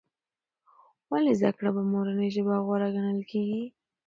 [1.09, 3.63] ولې زده کړه په مورنۍ ژبه غوره ګڼل کېږي؟